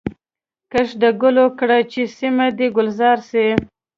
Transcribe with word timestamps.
کښت 0.71 0.95
د 1.01 1.03
ګلو 1.21 1.45
کړه 1.59 1.77
چي 1.91 2.01
سیمه 2.17 2.47
دي 2.57 2.67
ګلزار 2.75 3.17
سي 3.29 3.45